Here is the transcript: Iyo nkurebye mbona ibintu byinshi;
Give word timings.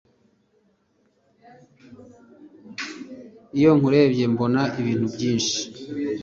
Iyo 3.57 3.71
nkurebye 3.77 4.23
mbona 4.33 4.61
ibintu 4.81 5.07
byinshi; 5.15 5.57